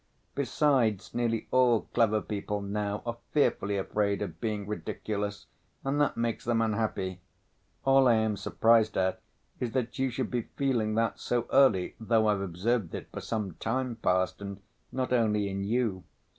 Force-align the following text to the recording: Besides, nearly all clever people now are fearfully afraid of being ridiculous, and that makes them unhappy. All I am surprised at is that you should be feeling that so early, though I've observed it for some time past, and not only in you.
Besides, 0.33 1.13
nearly 1.13 1.47
all 1.51 1.81
clever 1.93 2.21
people 2.21 2.59
now 2.59 3.03
are 3.05 3.17
fearfully 3.33 3.77
afraid 3.77 4.23
of 4.23 4.41
being 4.41 4.65
ridiculous, 4.65 5.45
and 5.83 6.01
that 6.01 6.17
makes 6.17 6.43
them 6.43 6.59
unhappy. 6.59 7.21
All 7.85 8.07
I 8.07 8.15
am 8.15 8.35
surprised 8.35 8.97
at 8.97 9.21
is 9.59 9.73
that 9.73 9.99
you 9.99 10.09
should 10.09 10.31
be 10.31 10.49
feeling 10.57 10.95
that 10.95 11.19
so 11.19 11.45
early, 11.53 11.93
though 11.99 12.25
I've 12.25 12.41
observed 12.41 12.95
it 12.95 13.09
for 13.13 13.21
some 13.21 13.53
time 13.59 13.95
past, 13.97 14.41
and 14.41 14.59
not 14.91 15.13
only 15.13 15.47
in 15.47 15.63
you. 15.63 16.03